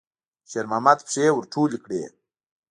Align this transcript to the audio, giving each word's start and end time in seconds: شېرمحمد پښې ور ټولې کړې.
شېرمحمد 0.49 0.99
پښې 1.07 1.25
ور 1.33 1.45
ټولې 1.53 1.77
کړې. 1.85 2.01